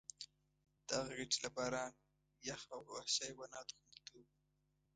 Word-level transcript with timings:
دغه 0.89 1.11
ګټې 1.19 1.37
له 1.43 1.49
باران، 1.57 1.93
یخ 2.47 2.61
او 2.73 2.81
وحشي 2.91 3.23
حیواناتو 3.29 3.77
خوندیتوب 3.77 4.25
وو. 4.27 4.37